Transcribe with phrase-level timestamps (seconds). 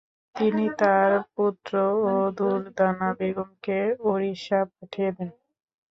[0.35, 1.73] তিনি তার পুত্র
[2.05, 5.29] ও দুরদানা বেগমকে ওড়িশা পাঠিয়ে দেন।